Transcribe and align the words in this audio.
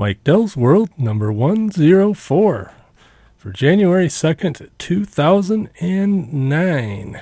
Mike 0.00 0.22
Dell's 0.22 0.56
World 0.56 0.90
number 0.96 1.32
104 1.32 2.72
for 3.36 3.50
January 3.50 4.06
2nd, 4.06 4.70
2009. 4.78 7.20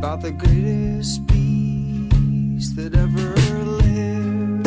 about 0.00 0.22
the 0.22 0.30
greatest 0.30 1.26
beast 1.26 2.74
that 2.74 2.94
ever 2.94 3.34
lived. 3.82 4.66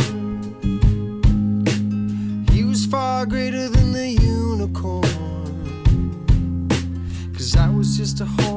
He 2.51 2.63
was 2.63 2.85
far 2.85 3.25
greater 3.25 3.67
than 3.67 3.93
the 3.93 4.09
unicorn, 4.09 5.01
cause 7.33 7.55
I 7.55 7.67
was 7.67 7.97
just 7.97 8.21
a 8.21 8.25
horse. 8.25 8.52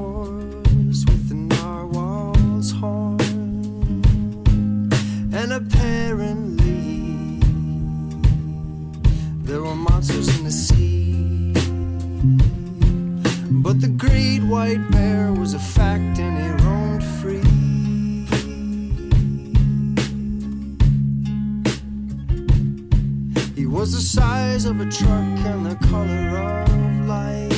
was 23.86 23.94
the 23.94 24.20
size 24.20 24.64
of 24.64 24.80
a 24.80 24.90
truck 24.90 25.38
and 25.46 25.64
the 25.64 25.76
color 25.86 26.38
of 26.38 27.06
light. 27.06 27.52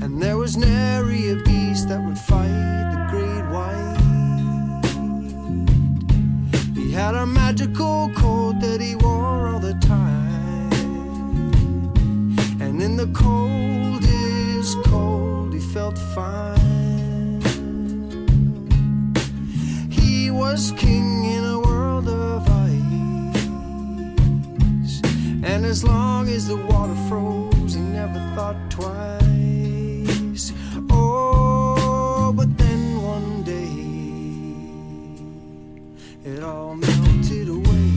And 0.00 0.22
there 0.22 0.36
was 0.36 0.56
nary 0.56 1.30
a 1.30 1.36
beast 1.42 1.88
that 1.88 2.00
would 2.00 2.16
fight 2.16 2.84
the 2.94 3.06
great 3.10 3.44
white. 3.56 3.96
He 6.76 6.92
had 6.92 7.16
a 7.16 7.26
magical 7.26 8.08
coat 8.14 8.60
that 8.60 8.80
he 8.80 8.94
wore 8.94 9.48
all 9.48 9.58
the 9.58 9.74
time. 9.80 10.70
And 12.60 12.80
in 12.80 12.96
the 12.96 13.08
coldest 13.08 14.78
cold, 14.84 15.54
he 15.54 15.60
felt 15.74 15.98
fine. 16.14 17.42
He 19.90 20.30
was 20.30 20.72
king 20.76 21.24
in 21.24 21.42
a 21.42 21.55
And 25.66 25.72
as 25.72 25.82
long 25.82 26.28
as 26.28 26.46
the 26.46 26.54
water 26.54 26.94
froze, 27.08 27.74
he 27.74 27.80
never 27.80 28.20
thought 28.36 28.54
twice. 28.70 30.52
Oh, 30.88 32.32
but 32.36 32.56
then 32.56 33.02
one 33.02 33.42
day 33.42 33.74
it 36.30 36.44
all 36.44 36.76
melted 36.76 37.48
away. 37.48 37.90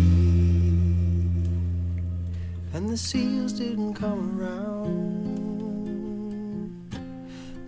And 2.73 2.89
the 2.89 2.97
seals 2.97 3.53
didn't 3.53 3.93
come 3.93 4.41
around. 4.41 5.29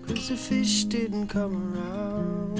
Cause 0.07 0.29
the 0.29 0.35
fish 0.35 0.85
didn't 0.85 1.27
come 1.27 1.75
around. 1.75 2.59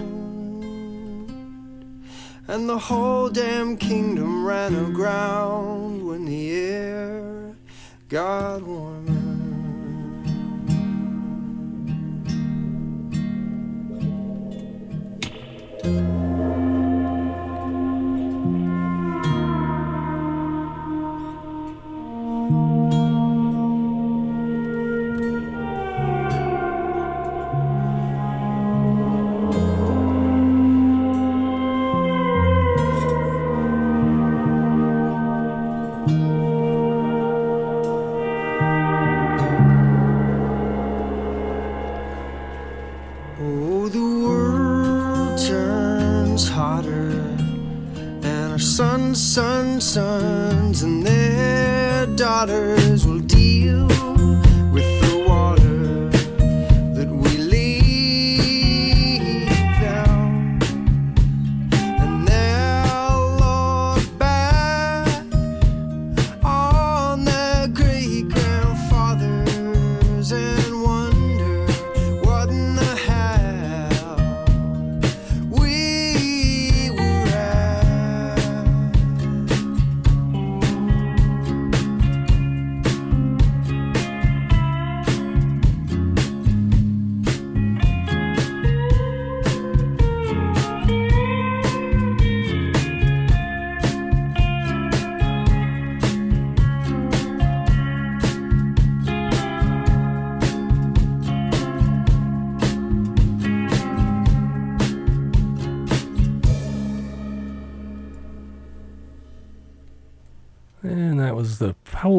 And 2.48 2.70
the 2.70 2.78
whole 2.78 3.30
damn 3.30 3.78
kingdom 3.78 4.46
ran 4.46 4.76
aground 4.76 6.06
when 6.06 6.26
the 6.26 6.52
air 6.52 7.21
God 8.12 8.64
warm. 8.64 9.21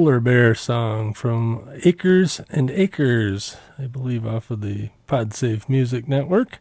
Polar 0.03 0.19
Bear 0.19 0.53
Song 0.53 1.15
from 1.15 1.71
Acres 1.85 2.41
and 2.51 2.73
Acres, 2.73 3.57
I 3.79 3.87
believe, 3.87 4.27
off 4.27 4.51
of 4.51 4.61
the 4.61 4.91
PodSafe 5.07 5.69
Music 5.69 6.09
Network. 6.09 6.59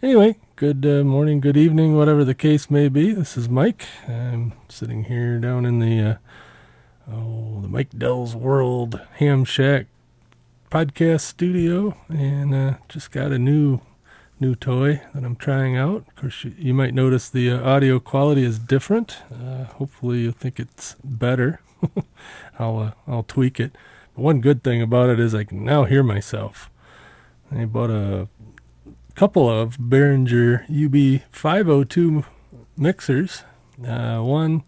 Anyway, 0.00 0.36
good 0.54 0.86
uh, 0.86 1.02
morning, 1.02 1.40
good 1.40 1.56
evening, 1.56 1.96
whatever 1.96 2.22
the 2.22 2.32
case 2.32 2.70
may 2.70 2.88
be. 2.88 3.12
This 3.12 3.36
is 3.36 3.48
Mike. 3.48 3.86
I'm 4.06 4.52
sitting 4.68 5.02
here 5.06 5.40
down 5.40 5.66
in 5.66 5.80
the 5.80 6.00
uh, 6.00 7.12
oh, 7.12 7.58
the 7.60 7.66
Mike 7.66 7.90
Dell's 7.90 8.36
World 8.36 9.00
Ham 9.14 9.44
Shack 9.44 9.86
podcast 10.70 11.22
studio, 11.22 11.96
and 12.08 12.54
uh, 12.54 12.74
just 12.88 13.10
got 13.10 13.32
a 13.32 13.38
new 13.38 13.80
new 14.38 14.54
toy 14.54 15.02
that 15.12 15.24
I'm 15.24 15.34
trying 15.34 15.76
out. 15.76 16.04
Of 16.06 16.14
course, 16.14 16.44
you, 16.44 16.54
you 16.56 16.72
might 16.72 16.94
notice 16.94 17.28
the 17.28 17.50
uh, 17.50 17.68
audio 17.68 17.98
quality 17.98 18.44
is 18.44 18.60
different. 18.60 19.16
Uh, 19.28 19.64
hopefully, 19.64 20.20
you 20.20 20.30
think 20.30 20.60
it's 20.60 20.94
better. 21.02 21.58
I'll 22.58 22.78
uh, 22.78 22.92
I'll 23.06 23.22
tweak 23.22 23.60
it. 23.60 23.76
But 24.14 24.22
one 24.22 24.40
good 24.40 24.62
thing 24.62 24.82
about 24.82 25.10
it 25.10 25.20
is 25.20 25.34
I 25.34 25.44
can 25.44 25.64
now 25.64 25.84
hear 25.84 26.02
myself. 26.02 26.70
I 27.52 27.64
bought 27.64 27.90
a 27.90 28.28
couple 29.14 29.48
of 29.48 29.76
Behringer 29.76 30.66
UB502 30.68 32.24
mixers. 32.76 33.44
Uh, 33.86 34.20
one 34.20 34.62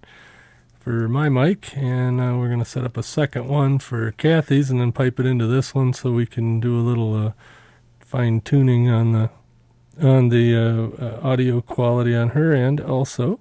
for 0.87 1.09
my 1.09 1.29
mic, 1.29 1.77
and 1.77 2.21
uh, 2.21 2.37
we're 2.37 2.47
going 2.47 2.61
to 2.61 2.65
set 2.65 2.85
up 2.85 2.97
a 2.97 3.03
second 3.03 3.49
one 3.49 3.79
for 3.79 4.13
Kathy's, 4.13 4.71
and 4.71 4.81
then 4.81 4.93
pipe 4.93 5.19
it 5.19 5.27
into 5.27 5.47
this 5.47 5.75
one 5.75 5.93
so 5.93 6.13
we 6.13 6.27
can 6.27 6.61
do 6.61 6.79
a 6.79 6.83
little 6.83 7.27
uh, 7.27 7.33
fine 7.99 8.41
tuning 8.41 8.89
on 8.89 9.13
the 9.13 9.31
on 10.01 10.29
the 10.29 10.55
uh, 10.55 11.05
uh, 11.05 11.21
audio 11.23 11.61
quality 11.61 12.15
on 12.15 12.31
her 12.31 12.53
end 12.53 12.81
also. 12.81 13.41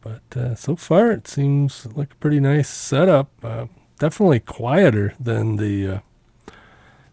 But 0.00 0.36
uh, 0.36 0.54
so 0.54 0.76
far, 0.76 1.10
it 1.12 1.28
seems 1.28 1.86
like 1.94 2.12
a 2.12 2.16
pretty 2.16 2.40
nice 2.40 2.68
setup. 2.68 3.30
Uh, 3.42 3.66
definitely 3.98 4.40
quieter 4.40 5.14
than 5.20 5.56
the 5.56 5.88
uh, 5.88 5.98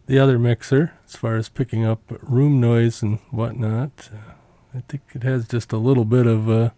the 0.06 0.18
other 0.18 0.40
mixer 0.40 0.94
as 1.06 1.16
far 1.18 1.36
as 1.36 1.50
picking 1.50 1.86
up 1.86 2.02
room 2.22 2.62
noise 2.62 3.02
and 3.02 3.20
whatnot. 3.30 4.10
Uh, 4.14 4.34
I 4.74 4.84
think 4.88 5.02
it 5.14 5.24
has 5.24 5.48
just 5.48 5.74
a 5.74 5.78
little 5.78 6.06
bit 6.06 6.26
of 6.26 6.50
uh, 6.50 6.70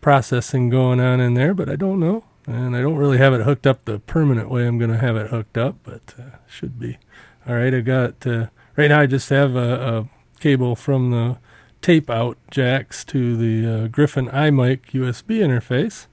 processing 0.00 0.70
going 0.70 0.98
on 0.98 1.20
in 1.20 1.34
there, 1.34 1.52
but 1.52 1.68
I 1.68 1.76
don't 1.76 2.00
know. 2.00 2.24
And 2.46 2.76
I 2.76 2.82
don't 2.82 2.96
really 2.96 3.18
have 3.18 3.32
it 3.32 3.42
hooked 3.42 3.66
up 3.66 3.84
the 3.84 3.98
permanent 3.98 4.50
way 4.50 4.66
I'm 4.66 4.78
going 4.78 4.90
to 4.90 4.98
have 4.98 5.16
it 5.16 5.30
hooked 5.30 5.56
up, 5.56 5.76
but 5.82 6.14
uh, 6.18 6.36
should 6.46 6.78
be. 6.78 6.98
All 7.46 7.54
right, 7.54 7.74
I 7.74 7.80
got, 7.80 8.24
right 8.24 8.88
now 8.88 9.00
I 9.00 9.06
just 9.06 9.28
have 9.30 9.56
a, 9.56 9.98
a, 9.98 10.08
cable 10.40 10.76
from 10.76 11.10
the 11.10 11.38
tape 11.84 12.08
out 12.08 12.38
jacks 12.50 13.04
to 13.04 13.36
the 13.36 13.84
uh, 13.84 13.88
Griffin 13.88 14.26
iMic 14.28 14.92
USB 14.92 15.40
interface. 15.40 16.06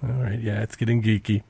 All 0.00 0.22
right, 0.22 0.38
yeah, 0.38 0.62
it's 0.62 0.76
getting 0.76 1.02
geeky. 1.02 1.42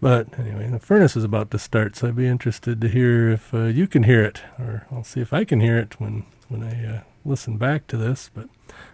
But 0.00 0.38
anyway, 0.38 0.68
the 0.70 0.78
furnace 0.78 1.16
is 1.16 1.24
about 1.24 1.50
to 1.50 1.58
start, 1.58 1.96
so 1.96 2.06
I'd 2.06 2.14
be 2.14 2.28
interested 2.28 2.80
to 2.80 2.88
hear 2.88 3.30
if 3.30 3.52
uh, 3.52 3.64
you 3.64 3.88
can 3.88 4.04
hear 4.04 4.22
it, 4.22 4.42
or 4.60 4.86
I'll 4.92 5.02
see 5.02 5.20
if 5.20 5.32
I 5.32 5.44
can 5.44 5.58
hear 5.58 5.76
it 5.76 5.98
when 5.98 6.24
when 6.48 6.62
I 6.62 6.86
uh, 6.86 7.00
listen 7.24 7.56
back 7.56 7.88
to 7.88 7.96
this. 7.96 8.30
But 8.32 8.48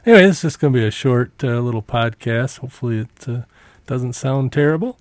anyway, 0.06 0.22
this 0.22 0.36
is 0.36 0.42
just 0.42 0.60
going 0.60 0.72
to 0.72 0.78
be 0.78 0.86
a 0.86 0.90
short 0.90 1.32
uh, 1.44 1.60
little 1.60 1.82
podcast. 1.82 2.60
Hopefully, 2.60 3.00
it 3.00 3.28
uh, 3.28 3.42
doesn't 3.86 4.14
sound 4.14 4.50
terrible. 4.50 4.98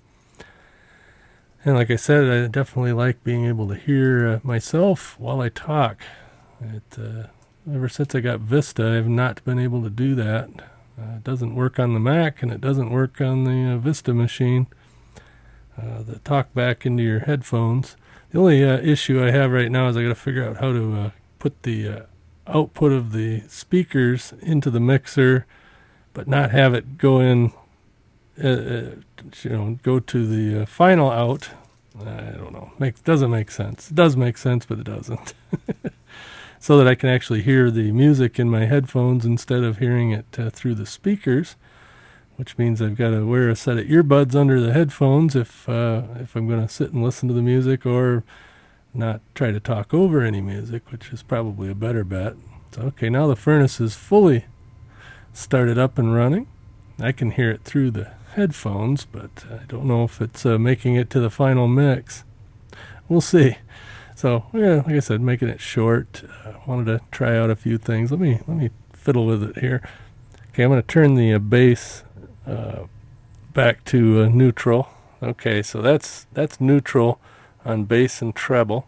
And 1.64 1.74
like 1.74 1.90
I 1.90 1.96
said, 1.96 2.30
I 2.30 2.48
definitely 2.48 2.92
like 2.92 3.24
being 3.24 3.46
able 3.46 3.66
to 3.68 3.74
hear 3.74 4.28
uh, 4.28 4.40
myself 4.42 5.18
while 5.18 5.40
I 5.40 5.48
talk. 5.48 6.02
It 6.60 6.98
uh, 6.98 7.28
ever 7.72 7.88
since 7.88 8.14
I 8.14 8.20
got 8.20 8.40
Vista, 8.40 8.86
I've 8.86 9.08
not 9.08 9.44
been 9.44 9.58
able 9.58 9.82
to 9.82 9.90
do 9.90 10.14
that. 10.16 10.50
it 10.98 11.24
doesn't 11.24 11.54
work 11.54 11.78
on 11.78 11.94
the 11.94 12.00
Mac, 12.00 12.42
and 12.42 12.52
it 12.52 12.60
doesn't 12.60 12.90
work 12.90 13.20
on 13.20 13.44
the 13.44 13.78
Vista 13.78 14.12
machine 14.14 14.66
uh, 15.80 16.02
the 16.02 16.18
talk 16.20 16.52
back 16.54 16.86
into 16.86 17.02
your 17.02 17.20
headphones. 17.20 17.96
The 18.30 18.38
only 18.38 18.64
uh, 18.64 18.78
issue 18.78 19.22
I 19.22 19.30
have 19.30 19.50
right 19.52 19.70
now 19.70 19.88
is 19.88 19.96
I 19.96 20.02
got 20.02 20.08
to 20.08 20.14
figure 20.14 20.48
out 20.48 20.58
how 20.58 20.72
to 20.72 20.94
uh, 20.94 21.10
put 21.38 21.62
the 21.62 21.88
uh, 21.88 22.00
output 22.46 22.92
of 22.92 23.12
the 23.12 23.42
speakers 23.48 24.32
into 24.40 24.70
the 24.70 24.80
mixer, 24.80 25.46
but 26.12 26.28
not 26.28 26.50
have 26.50 26.74
it 26.74 26.98
go 26.98 27.20
in, 27.20 27.52
uh, 28.42 28.48
uh, 28.48 28.90
you 29.42 29.50
know, 29.50 29.78
go 29.82 29.98
to 30.00 30.26
the 30.26 30.66
final 30.66 31.10
out. 31.10 31.50
I 31.98 32.32
don't 32.32 32.52
know. 32.52 32.72
Make 32.78 33.02
doesn't 33.04 33.30
make 33.30 33.52
sense. 33.52 33.90
It 33.90 33.94
does 33.94 34.16
make 34.16 34.36
sense, 34.36 34.66
but 34.66 34.80
it 34.80 34.84
doesn't. 34.84 35.34
so 36.64 36.78
that 36.78 36.88
I 36.88 36.94
can 36.94 37.10
actually 37.10 37.42
hear 37.42 37.70
the 37.70 37.92
music 37.92 38.38
in 38.38 38.48
my 38.48 38.64
headphones 38.64 39.26
instead 39.26 39.62
of 39.62 39.78
hearing 39.78 40.12
it 40.12 40.26
through 40.52 40.74
the 40.74 40.86
speakers 40.86 41.56
which 42.36 42.58
means 42.58 42.82
I've 42.82 42.96
got 42.96 43.10
to 43.10 43.24
wear 43.26 43.48
a 43.48 43.56
set 43.56 43.78
of 43.78 43.86
earbuds 43.86 44.34
under 44.34 44.60
the 44.60 44.72
headphones 44.72 45.36
if 45.36 45.68
uh, 45.68 46.02
if 46.16 46.34
I'm 46.34 46.48
going 46.48 46.66
to 46.66 46.72
sit 46.72 46.92
and 46.92 47.02
listen 47.02 47.28
to 47.28 47.34
the 47.34 47.42
music 47.42 47.86
or 47.86 48.24
not 48.92 49.20
try 49.34 49.50
to 49.50 49.60
talk 49.60 49.92
over 49.92 50.22
any 50.22 50.40
music, 50.40 50.90
which 50.90 51.12
is 51.12 51.22
probably 51.22 51.70
a 51.70 51.74
better 51.74 52.04
bet. 52.04 52.34
So, 52.72 52.82
okay, 52.82 53.10
now 53.10 53.26
the 53.26 53.36
furnace 53.36 53.80
is 53.80 53.94
fully 53.94 54.46
started 55.32 55.78
up 55.78 55.98
and 55.98 56.14
running. 56.14 56.46
I 56.98 57.12
can 57.12 57.32
hear 57.32 57.50
it 57.50 57.62
through 57.62 57.90
the 57.90 58.12
headphones, 58.34 59.04
but 59.04 59.44
I 59.50 59.64
don't 59.66 59.86
know 59.86 60.04
if 60.04 60.20
it's 60.20 60.46
uh, 60.46 60.58
making 60.58 60.94
it 60.96 61.10
to 61.10 61.20
the 61.20 61.30
final 61.30 61.66
mix. 61.66 62.24
We'll 63.08 63.20
see. 63.20 63.58
So, 64.14 64.46
yeah, 64.52 64.76
like 64.76 64.94
I 64.94 65.00
said, 65.00 65.20
making 65.20 65.48
it 65.48 65.60
short. 65.60 66.22
Uh, 66.44 66.52
wanted 66.66 66.86
to 66.86 67.00
try 67.10 67.36
out 67.36 67.50
a 67.50 67.56
few 67.56 67.78
things. 67.78 68.10
Let 68.10 68.20
me 68.20 68.40
let 68.46 68.56
me 68.56 68.70
fiddle 68.92 69.26
with 69.26 69.42
it 69.42 69.58
here. 69.58 69.82
Okay, 70.50 70.62
I'm 70.62 70.70
going 70.70 70.80
to 70.80 70.86
turn 70.86 71.14
the 71.14 71.34
uh, 71.34 71.38
bass 71.40 72.04
uh, 72.46 72.84
back 73.52 73.84
to 73.86 74.22
uh, 74.22 74.28
neutral. 74.28 74.88
Okay, 75.22 75.62
so 75.62 75.80
that's 75.80 76.26
that's 76.32 76.60
neutral 76.60 77.18
on 77.64 77.84
bass 77.84 78.20
and 78.20 78.34
treble. 78.34 78.86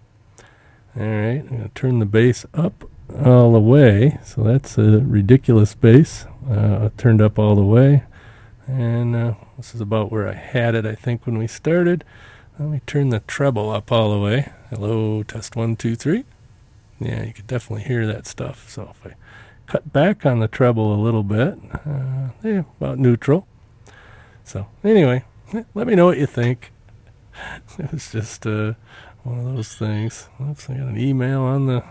All 0.95 1.03
right, 1.03 1.41
I'm 1.41 1.49
gonna 1.49 1.71
turn 1.75 1.99
the 1.99 2.07
bass 2.07 2.45
up 2.55 2.85
all 3.25 3.53
the 3.53 3.61
way. 3.61 4.19
So 4.25 4.43
that's 4.43 4.77
a 4.77 5.01
ridiculous 5.01 5.75
bass. 5.75 6.27
Uh, 6.51 6.91
turned 6.97 7.23
up 7.23 7.39
all 7.39 7.55
the 7.55 7.65
way, 7.65 8.05
and 8.67 9.17
uh, 9.17 9.35
this 9.57 9.75
is 9.75 9.81
about 9.81 10.13
where 10.13 10.29
I 10.29 10.35
had 10.35 10.75
it. 10.75 10.85
I 10.85 10.95
think 10.95 11.27
when 11.27 11.39
we 11.39 11.47
started. 11.47 12.05
Let 12.59 12.69
me 12.71 12.81
turn 12.87 13.11
the 13.11 13.21
treble 13.21 13.69
up 13.71 13.93
all 13.93 14.11
the 14.13 14.19
way. 14.19 14.51
Hello, 14.71 15.23
test 15.23 15.57
one, 15.57 15.77
two, 15.77 15.95
three. 15.95 16.25
Yeah, 16.99 17.23
you 17.25 17.35
could 17.35 17.47
definitely 17.47 17.85
hear 17.85 18.07
that 18.07 18.27
stuff. 18.27 18.71
So 18.71 18.93
if 18.93 19.13
I 19.13 19.15
cut 19.67 19.93
back 19.93 20.25
on 20.25 20.39
the 20.39 20.49
treble 20.49 20.95
a 20.95 20.97
little 20.97 21.23
bit. 21.23 21.59
Uh, 21.73 22.31
yeah, 22.43 22.63
about 22.81 22.99
neutral. 22.99 23.47
So 24.43 24.69
anyway, 24.83 25.25
let 25.75 25.87
me 25.87 25.95
know 25.95 26.07
what 26.07 26.19
you 26.19 26.27
think. 26.27 26.73
It 27.79 27.93
was 27.93 28.11
just 28.11 28.47
uh, 28.47 28.73
one 29.23 29.41
of 29.41 29.45
those 29.55 29.75
things. 29.75 30.31
Oops, 30.41 30.71
I 30.71 30.75
got 30.79 30.87
an 30.87 30.99
email 30.99 31.43
on 31.43 31.67
the 31.67 31.85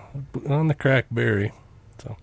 on 0.49 0.67
the 0.67 0.73
crackberry. 0.73 1.51
So, 1.99 2.17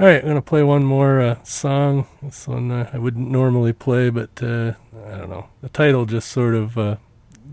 all 0.00 0.06
right, 0.06 0.20
I'm 0.20 0.26
gonna 0.26 0.42
play 0.42 0.64
one 0.64 0.82
more 0.82 1.20
uh, 1.20 1.44
song. 1.44 2.08
This 2.20 2.48
one 2.48 2.72
uh, 2.72 2.90
I 2.92 2.98
wouldn't 2.98 3.30
normally 3.30 3.72
play, 3.72 4.10
but 4.10 4.42
uh, 4.42 4.72
I 5.06 5.18
don't 5.18 5.30
know. 5.30 5.46
The 5.60 5.68
title 5.68 6.06
just 6.06 6.28
sort 6.28 6.56
of 6.56 6.76
uh, 6.76 6.96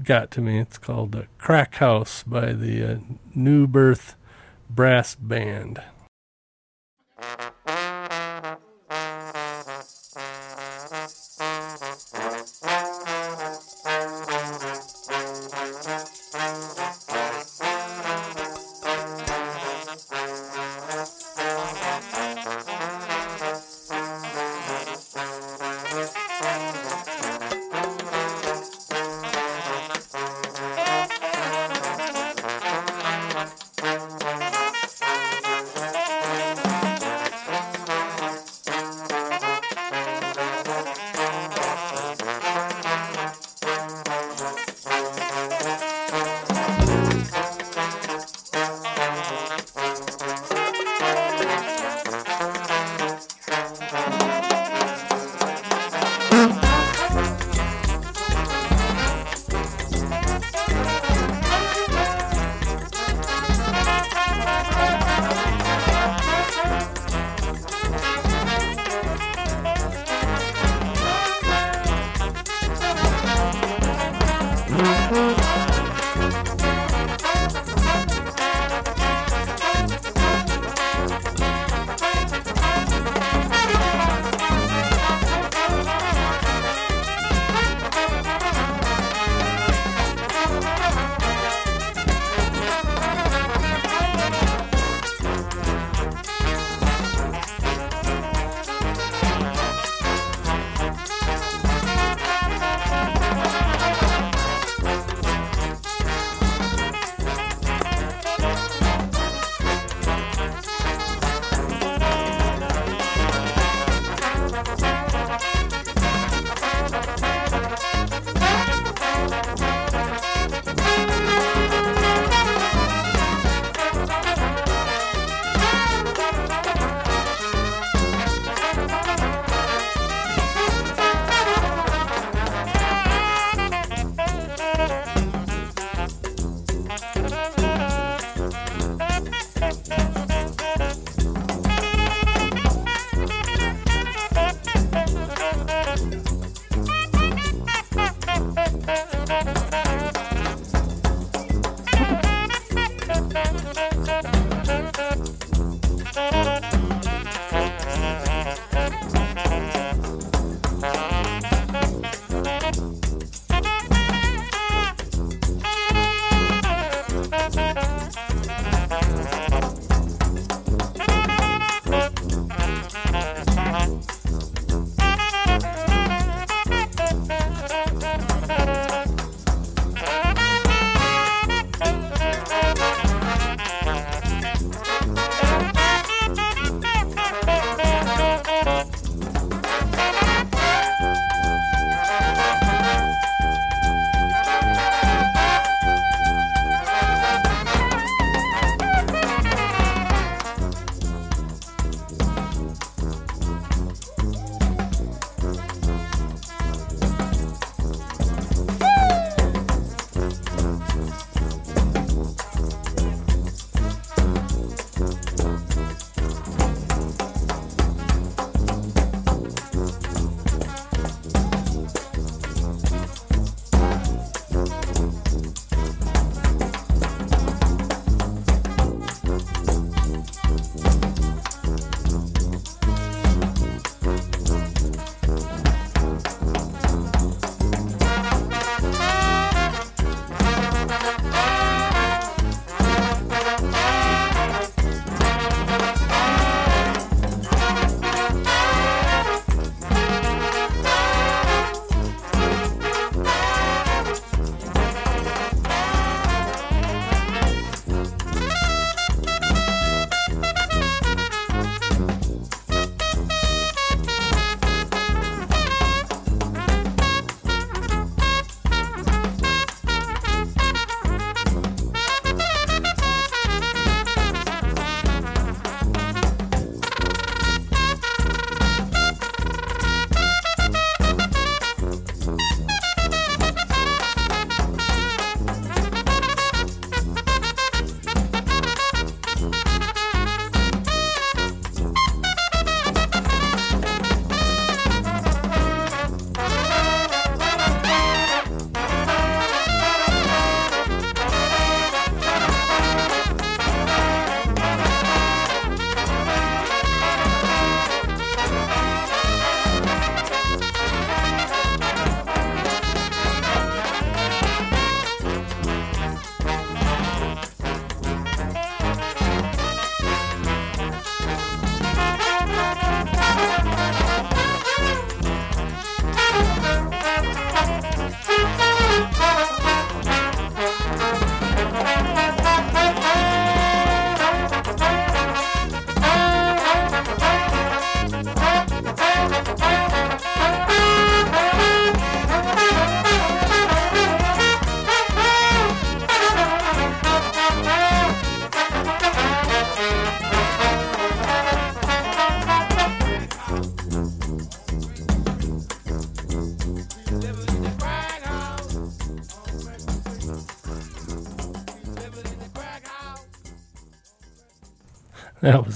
got 0.04 0.32
to 0.32 0.42
me. 0.42 0.60
It's 0.60 0.78
called 0.78 1.16
uh, 1.16 1.24
"Crack 1.38 1.76
House" 1.76 2.24
by 2.24 2.54
the 2.54 3.02
New 3.34 3.68
Birth 3.68 4.16
Brass 4.70 5.16
Band. 5.16 5.82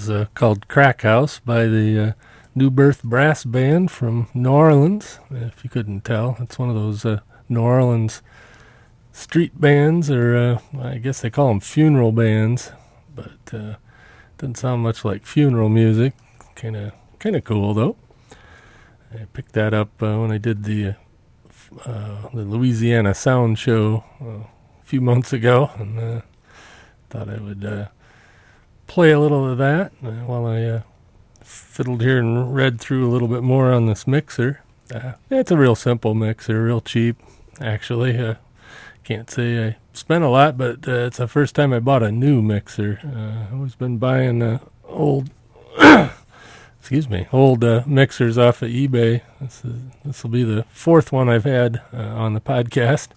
Uh, 0.10 0.26
called 0.34 0.68
Crack 0.68 1.02
House 1.02 1.40
by 1.40 1.66
the 1.66 2.00
uh, 2.00 2.12
New 2.54 2.70
Birth 2.70 3.04
Brass 3.04 3.44
Band 3.44 3.92
from 3.92 4.28
New 4.34 4.50
Orleans. 4.50 5.20
If 5.30 5.64
you 5.64 5.70
couldn't 5.70 6.06
tell, 6.06 6.38
it's 6.40 6.58
one 6.58 6.70
of 6.70 6.76
those 6.76 7.06
uh, 7.06 7.20
New 7.50 7.62
Orleans 7.62 8.22
street 9.12 9.60
bands, 9.60 10.10
or 10.10 10.36
uh, 10.36 10.60
I 10.82 10.98
guess 10.98 11.22
they 11.22 11.30
call 11.30 11.50
them 11.50 11.60
funeral 11.60 12.12
bands, 12.12 12.72
but 13.14 13.54
uh, 13.54 13.76
doesn't 14.38 14.58
sound 14.58 14.84
much 14.84 15.04
like 15.04 15.26
funeral 15.26 15.70
music. 15.70 16.14
Kind 16.56 16.76
of, 16.76 16.94
kind 17.20 17.36
of 17.36 17.44
cool 17.44 17.74
though. 17.74 17.96
I 19.14 19.26
picked 19.34 19.54
that 19.54 19.74
up 19.74 20.02
uh, 20.02 20.18
when 20.18 20.32
I 20.32 20.38
did 20.38 20.64
the 20.64 20.96
uh, 21.86 22.30
the 22.34 22.44
Louisiana 22.44 23.14
Sound 23.14 23.58
Show 23.60 24.04
a 24.22 24.86
few 24.86 25.02
months 25.02 25.34
ago, 25.34 25.72
and 25.78 26.24
thought 27.10 27.30
I 27.30 27.38
would 27.38 27.90
play 28.88 29.12
a 29.12 29.20
little 29.20 29.50
of 29.50 29.58
that 29.58 29.92
uh, 30.04 30.12
while 30.26 30.46
I 30.46 30.64
uh, 30.64 30.82
fiddled 31.42 32.02
here 32.02 32.18
and 32.18 32.56
read 32.56 32.80
through 32.80 33.08
a 33.08 33.12
little 33.12 33.28
bit 33.28 33.44
more 33.44 33.72
on 33.72 33.86
this 33.86 34.08
mixer. 34.08 34.62
Uh, 34.94 35.14
it's 35.30 35.52
a 35.52 35.58
real 35.58 35.76
simple 35.76 36.14
mixer, 36.14 36.64
real 36.64 36.82
cheap, 36.82 37.18
actually. 37.60 38.18
Uh, 38.18 38.36
can't 39.04 39.30
say 39.30 39.68
I 39.68 39.76
spent 39.94 40.24
a 40.24 40.30
lot, 40.30 40.58
but 40.58 40.88
uh, 40.88 41.06
it's 41.06 41.18
the 41.18 41.28
first 41.28 41.54
time 41.54 41.72
I 41.74 41.80
bought 41.80 42.02
a 42.02 42.12
new 42.12 42.42
mixer. 42.42 43.00
Uh, 43.04 43.46
I've 43.48 43.54
always 43.54 43.76
been 43.76 43.98
buying 43.98 44.42
uh, 44.42 44.60
old, 44.84 45.30
excuse 46.80 47.08
me, 47.08 47.28
old 47.32 47.64
uh, 47.64 47.84
mixers 47.86 48.38
off 48.38 48.64
of 48.64 48.70
eBay. 48.70 49.22
This 50.04 50.24
will 50.24 50.32
be 50.32 50.44
the 50.44 50.64
fourth 50.70 51.12
one 51.12 51.30
I've 51.30 51.44
had 51.44 51.84
uh, 51.94 51.98
on 51.98 52.34
the 52.34 52.42
podcast, 52.42 53.10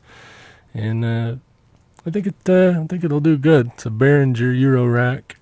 and 0.75 1.07
I 1.07 2.11
think 2.11 2.27
it 2.27 2.49
I 2.49 2.87
think 2.87 3.03
it'll 3.03 3.21
do 3.21 3.39
good. 3.39 3.69
It's 3.75 3.87
a 3.87 3.91
Behringer 3.91 4.55
Eurorack 4.55 5.38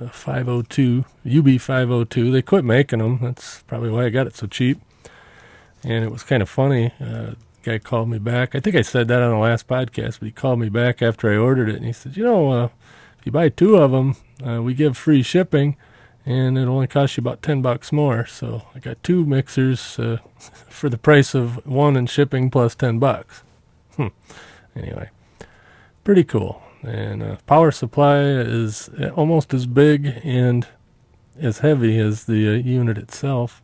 uh, 0.00 0.08
502 0.08 1.04
UB 1.26 1.60
502. 1.60 2.30
They 2.30 2.42
quit 2.42 2.64
making 2.64 3.00
them. 3.00 3.18
That's 3.20 3.62
probably 3.62 3.90
why 3.90 4.06
I 4.06 4.10
got 4.10 4.26
it 4.26 4.36
so 4.36 4.46
cheap. 4.46 4.80
And 5.82 6.04
it 6.04 6.10
was 6.10 6.22
kind 6.22 6.42
of 6.42 6.48
funny. 6.48 6.92
Uh, 7.00 7.34
guy 7.68 7.78
called 7.78 8.08
me 8.08 8.18
back. 8.18 8.54
I 8.54 8.60
think 8.60 8.76
I 8.76 8.82
said 8.82 9.08
that 9.08 9.22
on 9.22 9.30
the 9.30 9.38
last 9.38 9.66
podcast, 9.66 10.20
but 10.20 10.26
he 10.26 10.32
called 10.32 10.58
me 10.58 10.68
back 10.68 11.02
after 11.02 11.30
I 11.30 11.36
ordered 11.36 11.68
it, 11.68 11.76
and 11.76 11.84
he 11.84 11.92
said, 11.92 12.16
"You 12.16 12.24
know, 12.24 12.50
uh, 12.50 12.68
if 13.18 13.26
you 13.26 13.32
buy 13.32 13.48
two 13.50 13.76
of 13.76 13.90
them, 13.90 14.16
uh, 14.46 14.62
we 14.62 14.74
give 14.74 14.96
free 14.96 15.22
shipping, 15.22 15.76
and 16.24 16.56
it 16.56 16.66
only 16.66 16.86
costs 16.86 17.16
you 17.16 17.20
about 17.20 17.42
ten 17.42 17.60
bucks 17.60 17.92
more. 17.92 18.26
So 18.26 18.62
I 18.74 18.78
got 18.78 19.02
two 19.02 19.26
mixers 19.26 19.98
uh, 19.98 20.18
for 20.68 20.88
the 20.88 20.98
price 20.98 21.34
of 21.34 21.64
one 21.66 21.96
and 21.96 22.08
shipping 22.08 22.50
plus 22.50 22.74
ten 22.74 22.98
bucks. 22.98 23.42
Hmm. 23.96 24.08
Anyway, 24.74 25.10
pretty 26.04 26.24
cool. 26.24 26.62
And 26.82 27.22
uh, 27.22 27.36
power 27.46 27.70
supply 27.70 28.20
is 28.20 28.88
almost 29.16 29.52
as 29.52 29.66
big 29.66 30.20
and 30.22 30.66
as 31.40 31.58
heavy 31.58 31.98
as 31.98 32.24
the 32.24 32.48
uh, 32.48 32.52
unit 32.52 32.98
itself. 32.98 33.62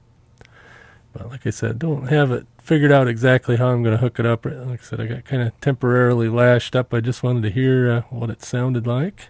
But 1.13 1.31
like 1.31 1.47
I 1.47 1.51
said, 1.51 1.79
don't 1.79 2.09
have 2.09 2.33
it 2.33 2.47
figured 2.59 2.91
out 2.91 3.07
exactly 3.07 3.57
how 3.57 3.69
I'm 3.69 3.83
going 3.83 3.97
to 3.97 4.01
hook 4.01 4.19
it 4.19 4.27
up. 4.27 4.45
Like 4.45 4.81
I 4.81 4.85
said, 4.85 5.01
I 5.01 5.07
got 5.07 5.25
kind 5.25 5.43
of 5.43 5.59
temporarily 5.61 6.29
lashed 6.29 6.75
up. 6.75 6.93
I 6.93 7.01
just 7.01 7.23
wanted 7.23 7.43
to 7.43 7.51
hear 7.51 7.91
uh, 7.91 8.01
what 8.11 8.31
it 8.31 8.43
sounded 8.43 8.87
like. 8.87 9.29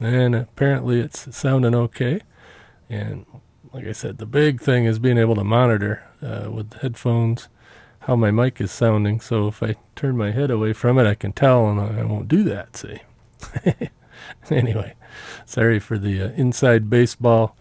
And 0.00 0.34
apparently 0.34 1.00
it's 1.00 1.36
sounding 1.36 1.74
okay. 1.74 2.20
And 2.88 3.26
like 3.72 3.86
I 3.86 3.92
said, 3.92 4.18
the 4.18 4.26
big 4.26 4.60
thing 4.60 4.84
is 4.84 4.98
being 4.98 5.18
able 5.18 5.34
to 5.34 5.44
monitor 5.44 6.04
uh, 6.22 6.50
with 6.50 6.72
headphones 6.74 7.48
how 8.00 8.16
my 8.16 8.30
mic 8.30 8.58
is 8.60 8.70
sounding. 8.70 9.20
So 9.20 9.48
if 9.48 9.62
I 9.62 9.74
turn 9.94 10.16
my 10.16 10.30
head 10.30 10.50
away 10.50 10.72
from 10.72 10.98
it, 10.98 11.06
I 11.06 11.14
can 11.14 11.32
tell, 11.32 11.68
and 11.68 11.78
I 11.78 12.04
won't 12.04 12.28
do 12.28 12.42
that. 12.44 12.74
See. 12.76 13.00
anyway, 14.50 14.94
sorry 15.44 15.78
for 15.78 15.98
the 15.98 16.22
uh, 16.22 16.28
inside 16.30 16.90
baseball 16.90 17.56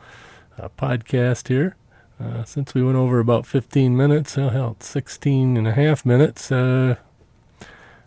uh, 0.60 0.70
podcast 0.78 1.48
here. 1.48 1.76
Uh, 2.20 2.44
since 2.44 2.74
we 2.74 2.82
went 2.84 2.98
over 2.98 3.20
about 3.20 3.46
15 3.46 3.96
minutes, 3.96 4.38
oh, 4.38 4.50
hell, 4.50 4.76
16 4.80 5.56
and 5.56 5.68
a 5.68 5.74
half 5.74 6.04
minutes, 6.06 6.52
uh, 6.52 6.96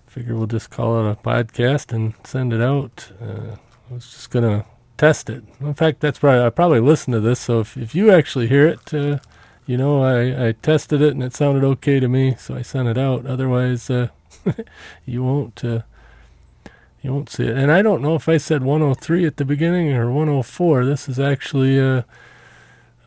figure 0.06 0.34
we'll 0.34 0.48
just 0.48 0.70
call 0.70 0.98
it 0.98 1.10
a 1.10 1.14
podcast 1.14 1.92
and 1.92 2.14
send 2.24 2.52
it 2.52 2.60
out. 2.60 3.12
Uh, 3.20 3.56
I 3.88 3.94
was 3.94 4.10
just 4.10 4.30
going 4.30 4.44
to 4.44 4.66
test 4.96 5.30
it. 5.30 5.44
In 5.60 5.74
fact, 5.74 6.00
that's 6.00 6.18
probably, 6.18 6.44
I 6.44 6.50
probably 6.50 6.80
listened 6.80 7.14
to 7.14 7.20
this, 7.20 7.38
so 7.38 7.60
if, 7.60 7.76
if 7.76 7.94
you 7.94 8.10
actually 8.10 8.48
hear 8.48 8.66
it, 8.66 8.92
uh, 8.92 9.18
you 9.64 9.76
know, 9.76 10.02
I, 10.02 10.48
I 10.48 10.52
tested 10.52 11.00
it 11.00 11.12
and 11.12 11.22
it 11.22 11.34
sounded 11.34 11.62
okay 11.62 12.00
to 12.00 12.08
me, 12.08 12.34
so 12.36 12.56
I 12.56 12.62
sent 12.62 12.88
it 12.88 12.98
out. 12.98 13.26
Otherwise, 13.26 13.88
you 15.06 15.22
won't 15.22 15.62
you 17.02 17.12
won't 17.12 17.30
see 17.30 17.44
it. 17.44 17.56
And 17.56 17.72
I 17.72 17.82
don't 17.82 18.02
know 18.02 18.14
if 18.14 18.28
I 18.28 18.36
said 18.36 18.62
103 18.62 19.26
at 19.26 19.36
the 19.36 19.44
beginning 19.44 19.92
or 19.92 20.10
104. 20.10 20.84
This 20.84 21.08
is 21.08 21.18
actually 21.18 21.80
uh, 21.80 22.02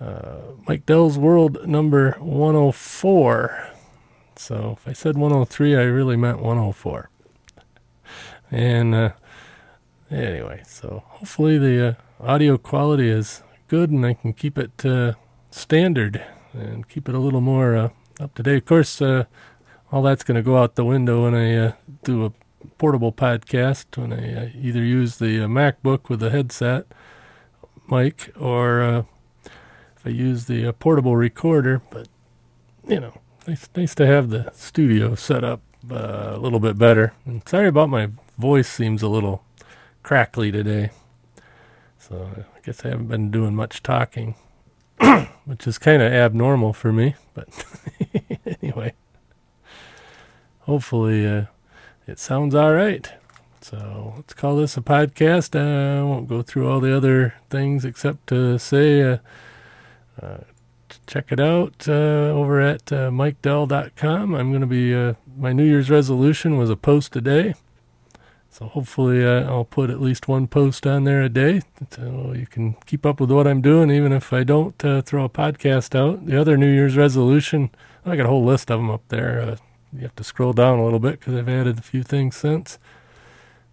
uh, 0.01 0.38
Mike 0.67 0.85
Dell's 0.85 1.17
World 1.17 1.67
number 1.67 2.13
104. 2.19 3.69
So 4.36 4.75
if 4.77 4.88
I 4.88 4.93
said 4.93 5.15
103, 5.15 5.75
I 5.75 5.84
really 5.84 6.17
meant 6.17 6.39
104. 6.39 7.10
And 8.49 8.95
uh, 8.95 9.10
anyway, 10.10 10.63
so 10.65 11.03
hopefully 11.06 11.60
the 11.60 11.88
uh, 11.88 11.93
audio 12.19 12.58
quality 12.58 13.10
is 13.10 13.43
good 13.67 13.91
and 13.91 14.06
I 14.06 14.13
can 14.15 14.34
keep 14.34 14.58
it 14.58 14.84
uh, 14.86 15.13
standard 15.51 16.23
and 16.51 16.88
keep 16.88 17.08
it 17.08 17.15
a 17.15 17.19
little 17.19 17.41
more 17.41 17.75
uh, 17.75 17.89
up 18.19 18.34
to 18.36 18.43
date. 18.43 18.58
Of 18.58 18.65
course, 18.65 19.01
all 19.01 20.01
that's 20.01 20.23
going 20.23 20.36
to 20.36 20.41
go 20.41 20.58
out 20.58 20.75
the 20.75 20.86
window 20.86 21.23
when 21.23 21.36
I 21.36 21.75
do 22.03 22.25
a 22.25 22.32
portable 22.78 23.12
podcast 23.12 23.86
when 23.97 24.13
I 24.13 24.45
uh, 24.45 24.49
either 24.60 24.84
use 24.84 25.17
the 25.17 25.43
uh, 25.43 25.47
MacBook 25.47 26.10
with 26.10 26.19
the 26.19 26.30
headset 26.30 26.86
mic 27.89 28.32
or 28.39 28.82
uh, 28.82 29.04
if 29.95 30.06
I 30.06 30.10
use 30.10 30.45
the 30.45 30.71
portable 30.73 31.15
recorder. 31.15 31.82
But 31.89 32.08
you 32.88 32.99
know, 32.99 33.19
it's 33.47 33.69
nice 33.76 33.95
to 33.95 34.06
have 34.06 34.30
the 34.30 34.52
studio 34.54 35.15
set 35.15 35.43
up 35.43 35.62
a 35.89 36.38
little 36.38 36.60
bit 36.60 36.78
better. 36.78 37.13
And 37.26 37.47
sorry 37.47 37.67
about 37.67 37.89
my 37.89 38.10
voice; 38.38 38.69
seems 38.69 39.02
a 39.02 39.10
little 39.10 39.43
crackly 40.02 40.52
today. 40.52 40.91
So 41.97 42.30
I 42.56 42.60
guess 42.65 42.86
I 42.86 42.89
haven't 42.89 43.08
been 43.08 43.32
doing 43.32 43.56
much 43.56 43.82
talking, 43.82 44.36
which 45.45 45.65
is 45.67 45.78
kind 45.78 46.02
of 46.02 46.12
abnormal 46.12 46.73
for 46.73 46.91
me. 46.91 47.15
But 47.34 47.65
anyway, 48.62 48.93
hopefully 50.62 51.26
uh, 51.26 51.45
it 52.07 52.19
sounds 52.19 52.55
all 52.55 52.73
right. 52.73 53.11
So 53.61 54.13
let's 54.17 54.33
call 54.33 54.57
this 54.57 54.75
a 54.75 54.81
podcast. 54.81 55.57
I 55.57 56.03
won't 56.03 56.27
go 56.27 56.41
through 56.41 56.69
all 56.69 56.79
the 56.79 56.95
other 56.95 57.35
things 57.49 57.85
except 57.85 58.27
to 58.27 58.59
say 58.59 59.01
uh, 59.01 59.17
uh, 60.21 60.37
check 61.07 61.31
it 61.31 61.39
out 61.39 61.87
uh, 61.87 61.91
over 61.91 62.59
at 62.59 62.91
uh, 62.91 63.09
mikedell.com. 63.09 64.35
I'm 64.35 64.51
going 64.51 64.61
to 64.61 64.67
be, 64.67 64.93
uh, 64.93 65.13
my 65.37 65.53
New 65.53 65.65
Year's 65.65 65.89
resolution 65.89 66.57
was 66.57 66.69
a 66.69 66.75
post 66.75 67.15
a 67.15 67.21
day. 67.21 67.53
So 68.49 68.67
hopefully 68.67 69.25
uh, 69.25 69.49
I'll 69.49 69.65
put 69.65 69.89
at 69.89 69.99
least 70.01 70.27
one 70.27 70.45
post 70.45 70.85
on 70.85 71.05
there 71.05 71.23
a 71.23 71.29
day 71.29 71.61
so 71.89 72.33
you 72.37 72.45
can 72.45 72.73
keep 72.85 73.05
up 73.05 73.19
with 73.19 73.31
what 73.31 73.47
I'm 73.47 73.61
doing, 73.61 73.89
even 73.89 74.11
if 74.11 74.31
I 74.31 74.43
don't 74.43 74.83
uh, 74.85 75.01
throw 75.01 75.23
a 75.23 75.29
podcast 75.29 75.95
out. 75.95 76.27
The 76.27 76.39
other 76.39 76.55
New 76.55 76.71
Year's 76.71 76.95
resolution, 76.95 77.71
I 78.05 78.15
got 78.15 78.27
a 78.27 78.29
whole 78.29 78.45
list 78.45 78.69
of 78.69 78.79
them 78.79 78.91
up 78.91 79.01
there. 79.07 79.57
You 79.95 80.01
have 80.01 80.15
to 80.15 80.23
scroll 80.23 80.53
down 80.53 80.79
a 80.79 80.84
little 80.84 80.99
bit 80.99 81.19
because 81.19 81.36
I've 81.36 81.49
added 81.49 81.77
a 81.77 81.82
few 81.82 82.03
things 82.03 82.36
since. 82.36 82.79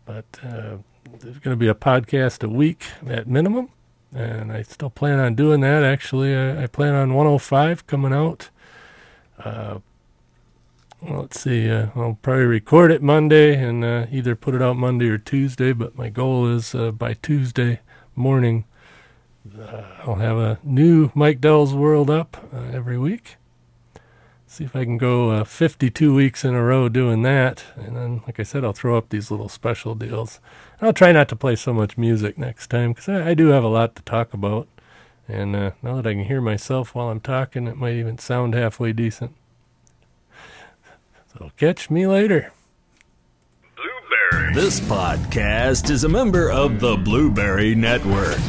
But 0.05 0.27
uh, 0.43 0.79
there's 1.19 1.39
going 1.39 1.55
to 1.55 1.57
be 1.57 1.69
a 1.69 1.75
podcast 1.75 2.43
a 2.45 2.49
week 2.49 2.85
at 3.07 3.27
minimum, 3.27 3.71
and 4.15 4.53
I 4.53 4.63
still 4.63 4.91
plan 4.91 5.19
on 5.19 5.35
doing 5.35 5.61
that. 5.61 5.83
Actually, 5.83 6.35
I, 6.35 6.65
I 6.65 6.67
plan 6.67 6.95
on 6.95 7.15
105 7.15 7.87
coming 7.87 8.13
out. 8.13 8.51
Uh, 9.39 9.79
well, 11.01 11.21
let's 11.21 11.41
see. 11.41 11.71
Uh, 11.71 11.87
I'll 11.95 12.19
probably 12.21 12.45
record 12.45 12.91
it 12.91 13.03
Monday 13.03 13.57
and 13.57 13.83
uh, 13.85 14.07
either 14.11 14.37
put 14.37 14.55
it 14.55 14.61
out 14.61 14.77
Monday 14.77 15.09
or 15.09 15.17
Tuesday. 15.17 15.73
But 15.73 15.97
my 15.97 16.11
goal 16.11 16.47
is 16.47 16.75
uh, 16.75 16.91
by 16.91 17.15
Tuesday 17.15 17.81
morning, 18.15 18.65
uh, 19.59 19.83
I'll 20.01 20.17
have 20.17 20.37
a 20.37 20.59
new 20.63 21.11
Mike 21.15 21.41
Dell's 21.41 21.73
World 21.73 22.11
up 22.11 22.37
every 22.53 22.99
week. 22.99 23.37
See 24.51 24.65
if 24.65 24.75
I 24.75 24.83
can 24.83 24.99
go 24.99 25.31
uh, 25.31 25.45
52 25.45 26.13
weeks 26.13 26.45
in 26.45 26.57
a 26.57 26.63
row 26.65 26.89
doing 26.89 27.23
that. 27.23 27.63
And 27.77 27.97
then, 27.97 28.23
like 28.27 28.41
I 28.41 28.43
said, 28.43 28.65
I'll 28.65 28.73
throw 28.73 28.99
up 28.99 29.09
these 29.09 29.31
little 29.31 29.49
special 29.49 29.95
deals. 29.95 30.41
I'll 30.83 30.93
try 30.93 31.13
not 31.13 31.29
to 31.29 31.37
play 31.37 31.55
so 31.55 31.73
much 31.73 31.97
music 31.97 32.37
next 32.37 32.67
time 32.67 32.91
because 32.91 33.09
I, 33.09 33.29
I 33.29 33.35
do 33.35 33.47
have 33.47 33.63
a 33.63 33.69
lot 33.69 33.95
to 33.95 34.03
talk 34.03 34.35
about. 34.35 34.67
And 35.29 35.55
uh, 35.55 35.71
now 35.83 35.95
that 35.95 36.07
I 36.09 36.15
can 36.15 36.25
hear 36.25 36.41
myself 36.41 36.97
while 36.97 37.11
I'm 37.11 37.21
talking, 37.21 37.69
it 37.69 37.77
might 37.77 37.95
even 37.95 38.19
sound 38.19 38.55
halfway 38.55 38.93
decent. 38.93 39.37
So 41.33 41.53
catch 41.57 41.89
me 41.89 42.09
later. 42.09 42.53
Blubrry. 43.77 44.53
This 44.53 44.81
podcast 44.81 45.91
is 45.91 46.03
a 46.03 46.09
member 46.09 46.51
of 46.51 46.81
the 46.81 46.97
Blubrry 46.97 47.77
Network. 47.77 48.41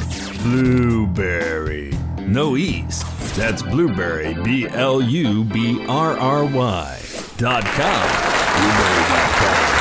Blubrry. 0.42 1.92
No 2.22 2.58
E's. 2.58 3.04
That's 3.36 3.62
Blubrry, 3.62 4.34
B 4.44 4.68
L 4.68 5.02
U 5.02 5.44
B 5.46 5.86
R 5.88 6.18
R 6.18 6.46
Y 6.46 7.00
dot 7.38 7.64
com. 7.64 8.10
Blubrry.com. 8.58 9.81